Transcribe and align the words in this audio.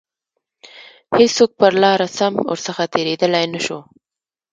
هیڅوک 1.17 1.51
پر 1.59 1.71
لاره 1.81 2.07
سم 2.17 2.33
ورڅخه 2.49 2.85
تیریدلای 2.93 3.45
نه 3.53 3.59
شو. 3.65 3.79